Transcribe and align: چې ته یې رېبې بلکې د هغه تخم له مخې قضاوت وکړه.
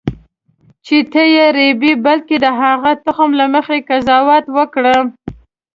چې 0.85 0.97
ته 1.11 1.21
یې 1.33 1.45
رېبې 1.57 1.91
بلکې 2.05 2.35
د 2.45 2.47
هغه 2.61 2.91
تخم 3.05 3.29
له 3.39 3.45
مخې 3.53 3.77
قضاوت 3.89 4.45
وکړه. 4.57 4.95